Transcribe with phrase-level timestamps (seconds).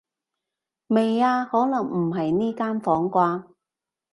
[0.87, 3.43] 未啊，可能唔喺呢間房啩